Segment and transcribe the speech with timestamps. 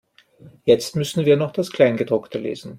[0.65, 2.69] Jetzt müssen wir noch das Kleingedruckte lesen.